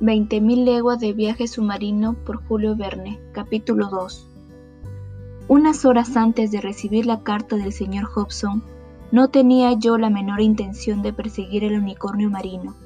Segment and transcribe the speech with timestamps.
[0.00, 4.28] Veinte mil leguas de viaje submarino por Julio Verne, capítulo 2.
[5.48, 8.62] Unas horas antes de recibir la carta del señor Hobson,
[9.10, 12.76] no tenía yo la menor intención de perseguir el unicornio marino,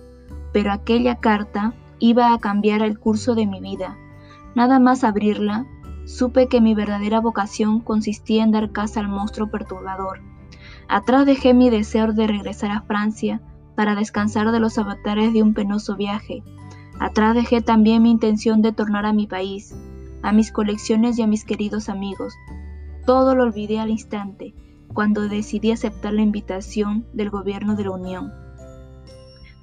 [0.55, 3.99] pero aquella carta iba a cambiar el curso de mi vida.
[4.55, 5.67] Nada más abrirla,
[6.07, 10.21] supe que mi verdadera vocación consistía en dar caza al monstruo perturbador.
[10.89, 13.43] Atrás dejé mi deseo de regresar a Francia
[13.75, 16.43] para descansar de los avatares de un penoso viaje,
[17.03, 19.75] Atrás dejé también mi intención de tornar a mi país,
[20.23, 22.33] a mis colecciones y a mis queridos amigos.
[23.05, 24.55] Todo lo olvidé al instante,
[24.95, 28.33] cuando decidí aceptar la invitación del gobierno de la Unión.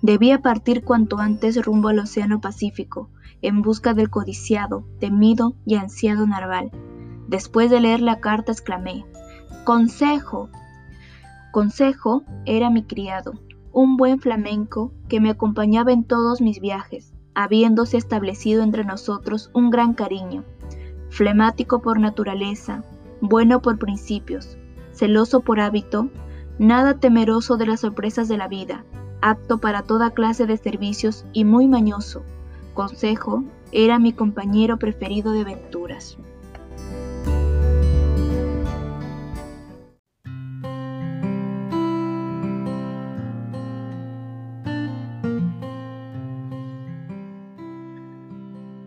[0.01, 3.09] Debía partir cuanto antes rumbo al Océano Pacífico,
[3.41, 6.71] en busca del codiciado, temido y ansiado narval.
[7.29, 9.05] Después de leer la carta exclamé,
[9.63, 10.49] Consejo.
[11.53, 13.39] Consejo era mi criado,
[13.71, 19.69] un buen flamenco que me acompañaba en todos mis viajes habiéndose establecido entre nosotros un
[19.69, 20.43] gran cariño,
[21.09, 22.83] flemático por naturaleza,
[23.21, 24.57] bueno por principios,
[24.91, 26.09] celoso por hábito,
[26.57, 28.85] nada temeroso de las sorpresas de la vida,
[29.21, 32.23] apto para toda clase de servicios y muy mañoso.
[32.73, 36.17] Consejo era mi compañero preferido de aventuras.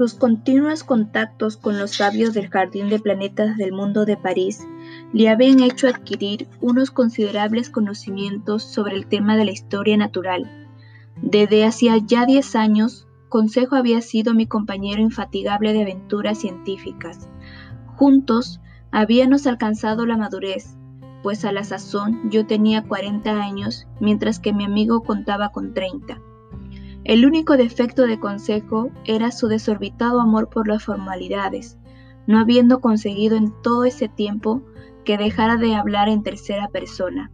[0.03, 4.67] Los continuos contactos con los sabios del Jardín de Planetas del Mundo de París
[5.13, 10.69] le habían hecho adquirir unos considerables conocimientos sobre el tema de la historia natural.
[11.23, 17.29] Desde hacía ya diez años, Consejo había sido mi compañero infatigable de aventuras científicas.
[17.95, 20.77] Juntos habíamos alcanzado la madurez,
[21.23, 26.19] pues a la sazón yo tenía 40 años, mientras que mi amigo contaba con 30.
[27.05, 31.79] El único defecto de Consejo era su desorbitado amor por las formalidades,
[32.29, 34.63] no habiendo conseguido en todo ese tiempo
[35.05, 37.33] que dejara de hablar en tercera persona.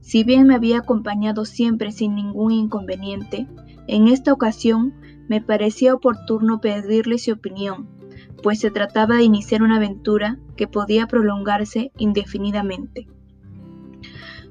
[0.00, 3.46] Si bien me había acompañado siempre sin ningún inconveniente,
[3.86, 4.94] en esta ocasión
[5.28, 7.88] me parecía oportuno pedirle su opinión,
[8.42, 13.06] pues se trataba de iniciar una aventura que podía prolongarse indefinidamente.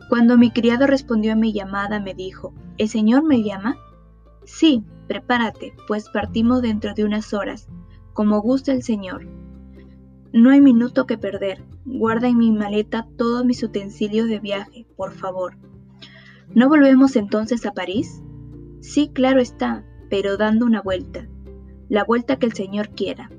[0.10, 3.78] Cuando mi criado respondió a mi llamada, me dijo, ¿El señor me llama?
[4.46, 7.68] Sí, prepárate, pues partimos dentro de unas horas,
[8.14, 9.28] como gusta el Señor.
[10.34, 11.64] No hay minuto que perder.
[11.86, 15.58] Guarda en mi maleta todos mis utensilios de viaje, por favor.
[16.54, 18.22] ¿No volvemos entonces a París?
[18.82, 21.28] Sí, claro está, pero dando una vuelta.
[21.90, 23.32] La vuelta que el Señor quiera.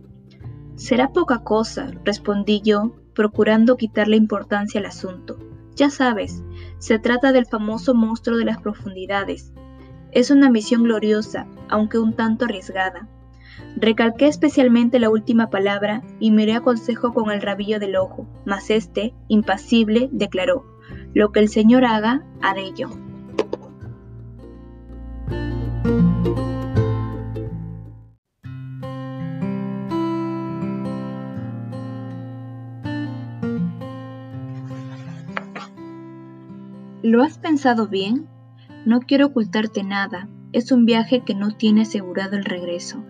[0.74, 5.38] Será poca cosa, respondí yo, procurando quitarle importancia al asunto.
[5.74, 6.42] Ya sabes,
[6.78, 9.52] se trata del famoso monstruo de las profundidades,
[10.16, 13.06] es una misión gloriosa, aunque un tanto arriesgada.
[13.76, 18.70] Recalqué especialmente la última palabra y miré a consejo con el rabillo del ojo, mas
[18.70, 20.64] este, impasible, declaró,
[21.12, 22.88] lo que el Señor haga, haré yo.
[37.02, 38.26] ¿Lo has pensado bien?
[38.86, 43.02] No quiero ocultarte nada, es un viaje que no tiene asegurado el regreso.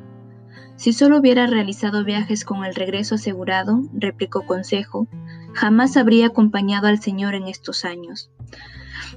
[0.77, 5.07] Si solo hubiera realizado viajes con el regreso asegurado, replicó Consejo,
[5.53, 8.31] jamás habría acompañado al Señor en estos años.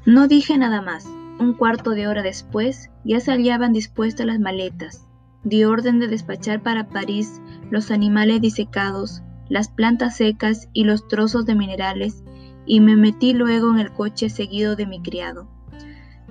[0.05, 1.05] No dije nada más.
[1.39, 5.07] Un cuarto de hora después ya se hallaban dispuestas las maletas.
[5.45, 11.45] Di orden de despachar para París los animales disecados, las plantas secas y los trozos
[11.45, 12.21] de minerales,
[12.65, 15.47] y me metí luego en el coche seguido de mi criado.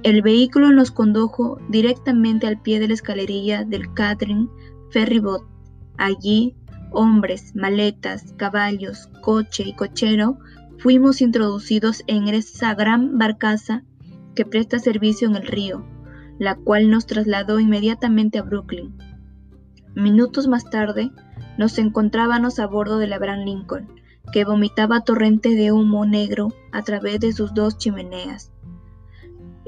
[0.04, 4.48] El vehículo nos condujo directamente al pie de la escalerilla del Catherine
[4.90, 5.42] Ferryboat.
[5.96, 6.54] Allí,
[6.92, 10.38] hombres, maletas, caballos, coche y cochero
[10.78, 13.82] fuimos introducidos en esa gran barcaza
[14.36, 15.84] que presta servicio en el río,
[16.38, 18.96] la cual nos trasladó inmediatamente a Brooklyn.
[19.96, 21.10] Minutos más tarde,
[21.58, 23.88] nos encontrábamos a bordo de la Gran Lincoln,
[24.32, 28.52] que vomitaba torrente de humo negro a través de sus dos chimeneas.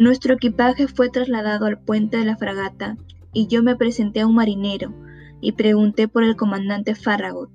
[0.01, 2.97] Nuestro equipaje fue trasladado al puente de la fragata
[3.35, 4.95] y yo me presenté a un marinero
[5.43, 7.51] y pregunté por el comandante Farragut.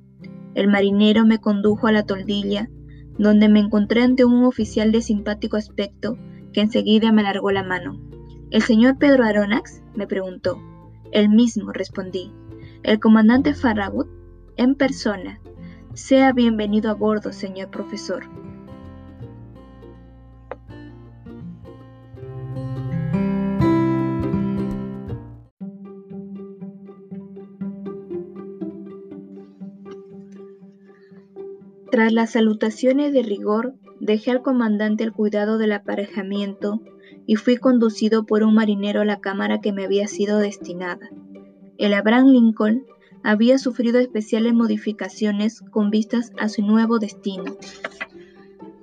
[0.53, 2.69] El marinero me condujo a la toldilla,
[3.17, 6.19] donde me encontré ante un oficial de simpático aspecto
[6.53, 7.99] que enseguida me alargó la mano.
[8.51, 9.81] ¿El señor Pedro Aronax?
[9.95, 10.61] me preguntó.
[11.11, 12.31] El mismo, respondí.
[12.83, 14.07] El comandante Farragut,
[14.55, 15.39] en persona.
[15.95, 18.23] Sea bienvenido a bordo, señor profesor.
[31.95, 36.81] Tras las salutaciones de rigor, dejé al comandante el cuidado del aparejamiento
[37.25, 41.09] y fui conducido por un marinero a la cámara que me había sido destinada.
[41.77, 42.83] El Abraham Lincoln
[43.23, 47.55] había sufrido especiales modificaciones con vistas a su nuevo destino.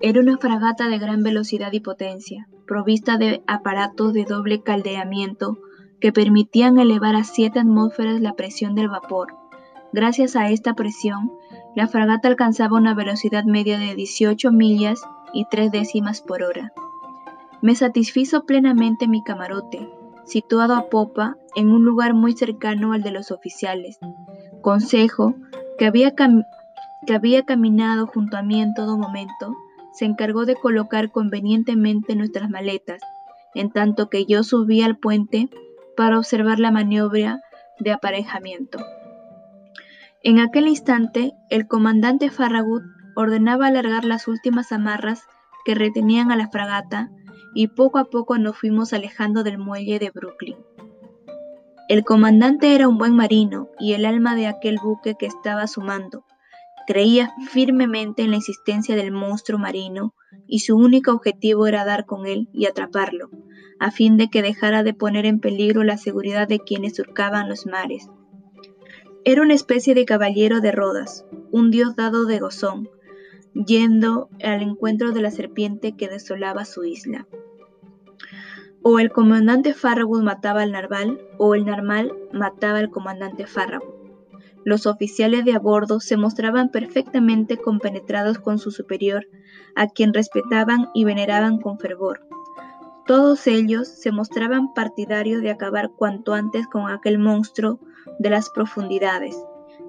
[0.01, 5.59] Era una fragata de gran velocidad y potencia, provista de aparatos de doble caldeamiento
[6.01, 9.42] que permitían elevar a 7 atmósferas la presión del vapor.
[9.93, 11.33] Gracias a esta presión,
[11.75, 15.03] la fragata alcanzaba una velocidad media de 18 millas
[15.35, 16.73] y 3 décimas por hora.
[17.61, 19.89] Me satisfizo plenamente mi camarote,
[20.25, 23.99] situado a popa en un lugar muy cercano al de los oficiales.
[24.63, 25.35] Consejo,
[25.79, 29.55] que había, que había caminado junto a mí en todo momento,
[29.93, 33.03] se encargó de colocar convenientemente nuestras maletas,
[33.55, 35.51] en tanto que yo subía al puente
[35.99, 37.43] para observar la maniobra
[37.79, 38.79] de aparejamiento.
[40.25, 42.85] En aquel instante, el comandante Farragut
[43.17, 45.25] ordenaba alargar las últimas amarras
[45.65, 47.11] que retenían a la fragata
[47.57, 50.57] y poco a poco nos fuimos alejando del muelle de Brooklyn.
[51.89, 56.25] El comandante era un buen marino y el alma de aquel buque que estaba sumando.
[56.87, 60.15] Creía firmemente en la existencia del monstruo marino
[60.47, 63.29] y su único objetivo era dar con él y atraparlo,
[63.81, 67.67] a fin de que dejara de poner en peligro la seguridad de quienes surcaban los
[67.67, 68.09] mares.
[69.25, 72.89] Era una especie de caballero de Rodas, un dios dado de gozón,
[73.55, 77.29] yendo al encuentro de la serpiente que desolaba su isla.
[78.83, 83.95] O el comandante Farragut mataba al narval, o el narval mataba al comandante Farragut.
[84.65, 89.29] Los oficiales de a bordo se mostraban perfectamente compenetrados con su superior,
[89.77, 92.27] a quien respetaban y veneraban con fervor.
[93.07, 97.79] Todos ellos se mostraban partidarios de acabar cuanto antes con aquel monstruo
[98.19, 99.37] de las profundidades,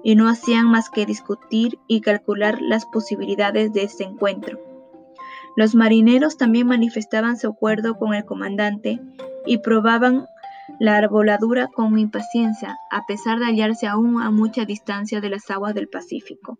[0.02, 4.58] y no hacían más que discutir y calcular las posibilidades de este encuentro.
[5.56, 9.00] Los marineros también manifestaban su acuerdo con el comandante
[9.46, 10.26] y probaban
[10.80, 15.74] la arboladura con impaciencia, a pesar de hallarse aún a mucha distancia de las aguas
[15.74, 16.58] del Pacífico.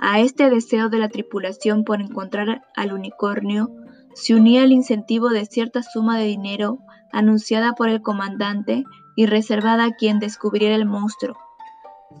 [0.00, 3.70] A este deseo de la tripulación por encontrar al unicornio
[4.14, 6.80] se unía el incentivo de cierta suma de dinero
[7.12, 11.36] anunciada por el comandante y reservada a quien descubriera el monstruo.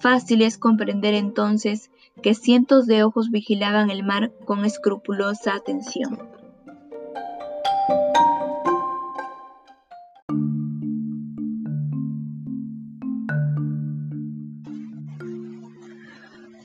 [0.00, 1.90] Fácil es comprender entonces
[2.22, 6.18] que cientos de ojos vigilaban el mar con escrupulosa atención.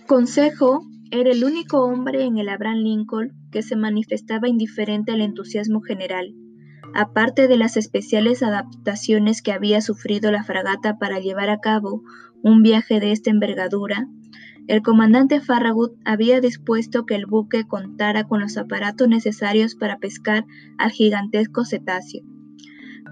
[0.07, 5.81] Consejo era el único hombre en el Abraham Lincoln que se manifestaba indiferente al entusiasmo
[5.81, 6.33] general.
[6.93, 12.03] Aparte de las especiales adaptaciones que había sufrido la fragata para llevar a cabo
[12.43, 14.07] un viaje de esta envergadura,
[14.67, 20.45] el comandante Farragut había dispuesto que el buque contara con los aparatos necesarios para pescar
[20.77, 22.23] al gigantesco cetáceo.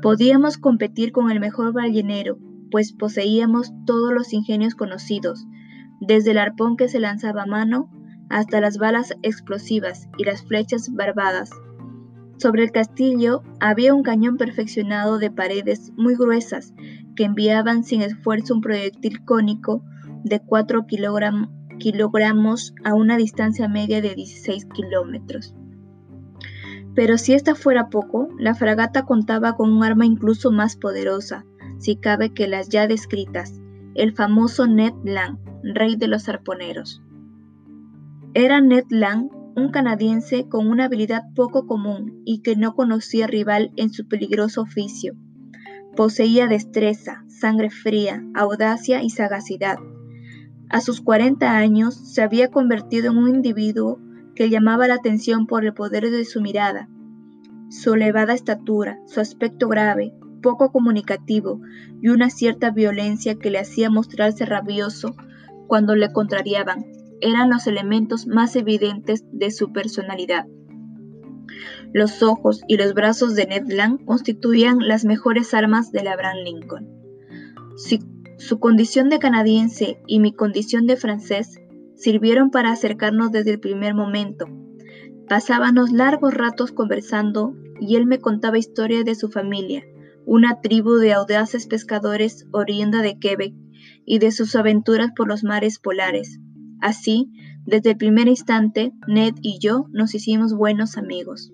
[0.01, 2.37] Podíamos competir con el mejor ballenero,
[2.71, 5.45] pues poseíamos todos los ingenios conocidos,
[5.99, 7.89] desde el arpón que se lanzaba a mano
[8.29, 11.49] hasta las balas explosivas y las flechas barbadas.
[12.39, 16.74] Sobre el castillo había un cañón perfeccionado de paredes muy gruesas
[17.17, 19.84] que enviaban sin esfuerzo un proyectil cónico
[20.24, 20.86] de 4
[21.77, 25.53] kilogramos a una distancia media de 16 kilómetros.
[26.96, 31.46] Pero si esta fuera poco, la fragata contaba con un arma incluso más poderosa,
[31.77, 33.60] si cabe que las ya descritas,
[33.96, 37.03] el famoso Ned Land, rey de los arponeros.
[38.34, 39.29] Era Ned Land
[39.60, 44.62] un canadiense con una habilidad poco común y que no conocía rival en su peligroso
[44.62, 45.16] oficio.
[45.96, 49.78] Poseía destreza, sangre fría, audacia y sagacidad.
[50.70, 54.00] A sus 40 años se había convertido en un individuo
[54.36, 56.88] que llamaba la atención por el poder de su mirada,
[57.70, 61.60] su elevada estatura, su aspecto grave, poco comunicativo
[62.01, 65.16] y una cierta violencia que le hacía mostrarse rabioso
[65.68, 66.86] cuando le contrariaban,
[67.21, 70.45] eran los elementos más evidentes de su personalidad.
[71.93, 76.88] Los ojos y los brazos de Ned Land constituían las mejores armas de Abraham Lincoln.
[78.38, 81.59] su condición de canadiense y mi condición de francés
[81.95, 84.45] sirvieron para acercarnos desde el primer momento.
[85.27, 89.83] Pasábamos largos ratos conversando y él me contaba historias de su familia,
[90.25, 93.53] una tribu de audaces pescadores oriunda de Quebec
[94.05, 96.39] y de sus aventuras por los mares polares.
[96.81, 97.31] Así,
[97.65, 101.51] desde el primer instante, Ned y yo nos hicimos buenos amigos.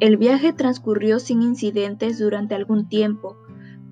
[0.00, 3.36] El viaje transcurrió sin incidentes durante algún tiempo,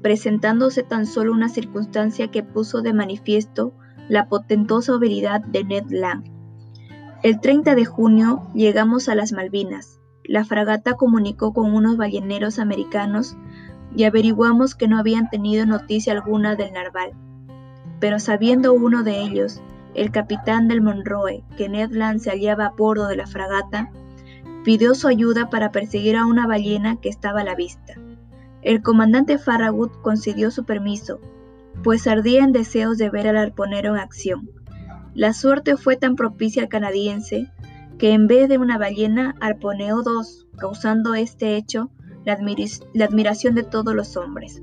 [0.02, 3.74] presentándose tan solo una circunstancia que puso de manifiesto
[4.08, 6.35] la potentosa habilidad de Ned Land.
[7.22, 10.00] El 30 de junio llegamos a las Malvinas.
[10.22, 13.36] La fragata comunicó con unos balleneros americanos
[13.96, 17.12] y averiguamos que no habían tenido noticia alguna del narval.
[18.00, 19.62] Pero sabiendo uno de ellos,
[19.94, 23.90] el capitán del Monroe, que Ned Land se hallaba a bordo de la fragata,
[24.62, 27.94] pidió su ayuda para perseguir a una ballena que estaba a la vista.
[28.60, 31.20] El comandante Farragut concedió su permiso,
[31.82, 34.50] pues ardía en deseos de ver al arponero en acción.
[35.16, 37.50] La suerte fue tan propicia al canadiense
[37.96, 41.90] que en vez de una ballena arponeó dos, causando este hecho
[42.26, 42.38] la,
[42.92, 44.62] la admiración de todos los hombres.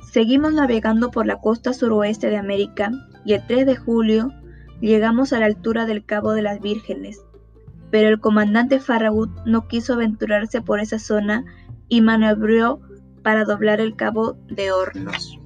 [0.00, 2.90] Seguimos navegando por la costa suroeste de América
[3.24, 4.32] y el 3 de julio
[4.80, 7.24] llegamos a la altura del Cabo de las Vírgenes,
[7.92, 11.44] pero el comandante Farragut no quiso aventurarse por esa zona
[11.88, 12.80] y maniobró
[13.22, 15.38] para doblar el Cabo de Hornos.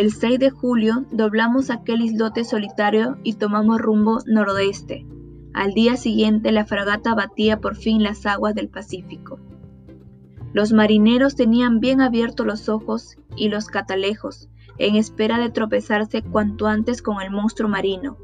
[0.00, 5.04] El 6 de julio doblamos aquel islote solitario y tomamos rumbo noroeste.
[5.52, 9.38] Al día siguiente la fragata batía por fin las aguas del Pacífico.
[10.54, 16.66] Los marineros tenían bien abiertos los ojos y los catalejos, en espera de tropezarse cuanto
[16.66, 18.16] antes con el monstruo marino.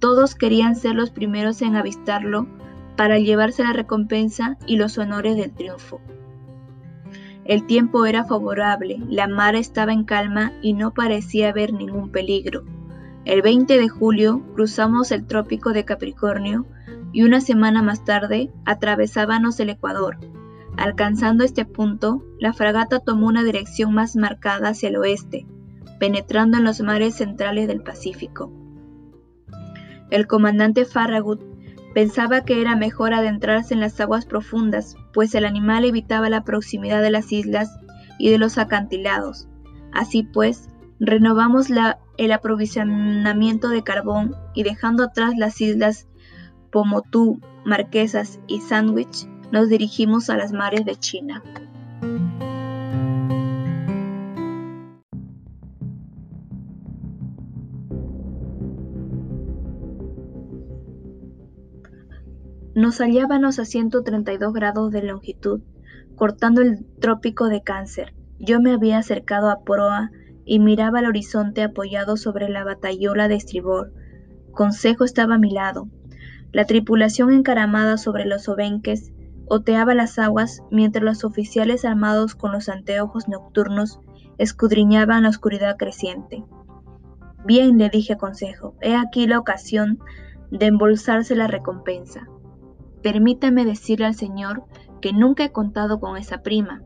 [0.00, 2.48] Todos querían ser los primeros en avistarlo
[2.96, 6.00] para llevarse la recompensa y los honores del triunfo.
[7.48, 12.64] El tiempo era favorable, la mar estaba en calma y no parecía haber ningún peligro.
[13.24, 16.66] El 20 de julio cruzamos el trópico de Capricornio
[17.12, 20.18] y una semana más tarde atravesábamos el Ecuador,
[20.76, 25.46] Alcanzando este punto, la fragata tomó una dirección más marcada hacia el oeste,
[25.98, 28.52] penetrando en los mares centrales del Pacífico.
[30.10, 31.40] El comandante Farragut
[31.96, 37.00] pensaba que era mejor adentrarse en las aguas profundas, pues el animal evitaba la proximidad
[37.00, 37.70] de las islas
[38.18, 39.48] y de los acantilados.
[39.94, 40.68] Así pues,
[41.00, 41.68] renovamos
[42.18, 46.06] el aprovisionamiento de carbón y dejando atrás las islas
[46.70, 51.42] Pomotú, Marquesas y Sandwich, nos dirigimos a las mares de China.
[62.86, 65.60] Nos hallábamos a 132 grados de longitud,
[66.14, 68.14] cortando el trópico de Cáncer.
[68.38, 70.12] Yo me había acercado a proa
[70.44, 73.92] y miraba al horizonte apoyado sobre la batayola de estribor.
[74.52, 75.88] Consejo estaba a mi lado.
[76.52, 79.10] La tripulación encaramada sobre los obenques
[79.48, 83.98] oteaba las aguas mientras los oficiales armados con los anteojos nocturnos
[84.38, 86.44] escudriñaban la oscuridad creciente.
[87.44, 89.98] Bien, le dije a Consejo, he aquí la ocasión
[90.52, 92.28] de embolsarse la recompensa.
[93.06, 94.64] Permítame decirle al señor
[95.00, 96.82] que nunca he contado con esa prima.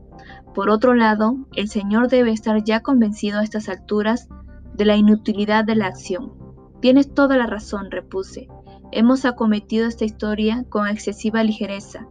[0.55, 4.29] Por otro lado, el señor debe estar ya convencido a estas alturas
[4.75, 6.35] de la inutilidad de la acción.
[6.83, 8.49] Tienes toda la razón, repuse.
[8.93, 12.07] Hemos acometido esta historia con excesiva ligereza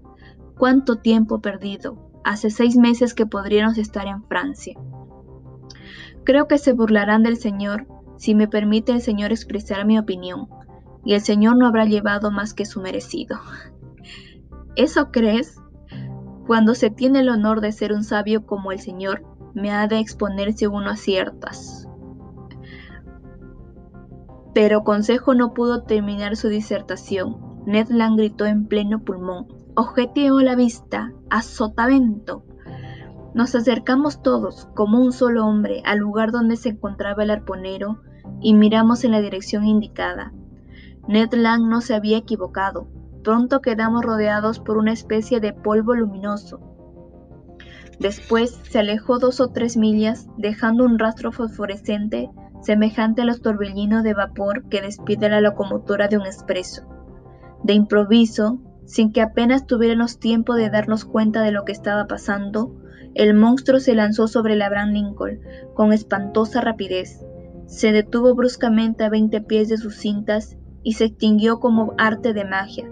[0.57, 2.09] cuánto tiempo perdido.
[2.23, 4.75] Hace seis meses que podríamos estar en Francia.
[6.23, 7.85] Creo que se burlarán del Señor
[8.17, 10.47] si me permite el Señor expresar mi opinión,
[11.05, 13.37] y el Señor no habrá llevado más que su merecido.
[14.75, 15.59] ¿Eso crees?
[16.47, 19.23] Cuando se tiene el honor de ser un sabio como el Señor,
[19.53, 21.87] me ha de exponerse uno a ciertas.
[24.53, 27.37] Pero Consejo no pudo terminar su disertación.
[27.65, 32.43] Ned Land gritó en pleno pulmón objetivó la vista a sotavento.
[33.33, 38.01] Nos acercamos todos, como un solo hombre, al lugar donde se encontraba el arponero
[38.41, 40.33] y miramos en la dirección indicada.
[41.07, 42.87] Ned Land no se había equivocado.
[43.29, 46.59] Pronto quedamos rodeados por una especie de polvo luminoso.
[47.99, 52.31] Después se alejó dos o tres millas, dejando un rastro fosforescente
[52.63, 56.87] semejante a los torbellinos de vapor que despide la locomotora de un expreso.
[57.61, 62.81] De improviso, sin que apenas tuviéramos tiempo de darnos cuenta de lo que estaba pasando,
[63.13, 65.39] el monstruo se lanzó sobre el Abraham Lincoln
[65.75, 67.23] con espantosa rapidez.
[67.67, 72.43] Se detuvo bruscamente a veinte pies de sus cintas y se extinguió como arte de
[72.43, 72.89] magia,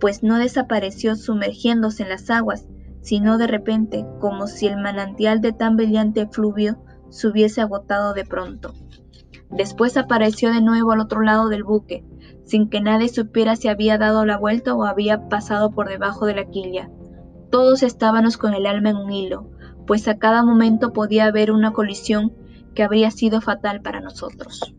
[0.00, 2.66] pues no desapareció sumergiéndose en las aguas,
[3.02, 8.24] sino de repente, como si el manantial de tan brillante fluvio se hubiese agotado de
[8.24, 8.74] pronto.
[9.50, 12.04] Después apareció de nuevo al otro lado del buque,
[12.44, 16.34] sin que nadie supiera si había dado la vuelta o había pasado por debajo de
[16.34, 16.90] la quilla.
[17.50, 19.50] Todos estábamos con el alma en un hilo,
[19.86, 22.32] pues a cada momento podía haber una colisión
[22.74, 24.74] que habría sido fatal para nosotros.